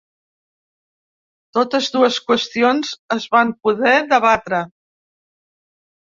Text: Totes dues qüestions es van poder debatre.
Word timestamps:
Totes 1.57 1.89
dues 1.97 2.17
qüestions 2.31 2.95
es 3.17 3.29
van 3.37 3.53
poder 3.69 3.93
debatre. 4.17 4.65